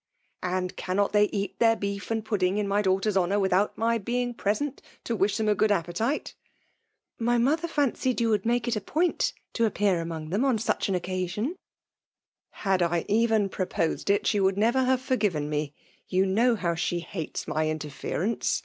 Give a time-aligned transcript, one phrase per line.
[0.00, 0.02] ^*
[0.48, 3.98] And cannot they eat their beef and pud ding, in my daughter's honour, without my
[3.98, 6.32] being pvesent to i^h them tt good appetite?
[7.20, 10.88] ^' My mother &ncied yon would ma]ce it a poimt to appear among them on such
[10.88, 11.54] an occa aiom/' ^
[12.48, 14.96] Had I even proposed it, she would never 1^ V5MAU IXmiMATIOH.
[14.96, 15.74] Imve forgiven me
[16.08, 18.62] Yom know how she hates my interfermfee."